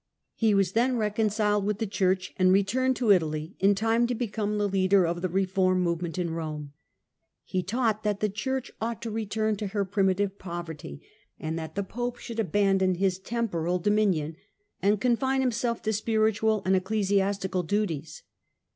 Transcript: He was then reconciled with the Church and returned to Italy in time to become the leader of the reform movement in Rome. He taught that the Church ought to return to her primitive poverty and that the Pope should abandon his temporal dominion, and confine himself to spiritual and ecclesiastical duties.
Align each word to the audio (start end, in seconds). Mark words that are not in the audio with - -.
He 0.33 0.55
was 0.55 0.71
then 0.71 0.97
reconciled 0.97 1.63
with 1.63 1.77
the 1.77 1.85
Church 1.85 2.33
and 2.37 2.51
returned 2.51 2.95
to 2.95 3.11
Italy 3.11 3.55
in 3.59 3.75
time 3.75 4.07
to 4.07 4.15
become 4.15 4.57
the 4.57 4.67
leader 4.67 5.05
of 5.05 5.21
the 5.21 5.29
reform 5.29 5.81
movement 5.81 6.17
in 6.17 6.31
Rome. 6.31 6.73
He 7.43 7.61
taught 7.61 8.01
that 8.01 8.19
the 8.19 8.27
Church 8.27 8.71
ought 8.81 8.99
to 9.03 9.11
return 9.11 9.57
to 9.57 9.67
her 9.67 9.85
primitive 9.85 10.39
poverty 10.39 11.03
and 11.39 11.53
that 11.59 11.75
the 11.75 11.83
Pope 11.83 12.17
should 12.17 12.39
abandon 12.39 12.95
his 12.95 13.19
temporal 13.19 13.77
dominion, 13.77 14.37
and 14.81 14.99
confine 14.99 15.41
himself 15.41 15.83
to 15.83 15.93
spiritual 15.93 16.63
and 16.65 16.75
ecclesiastical 16.75 17.61
duties. 17.61 18.23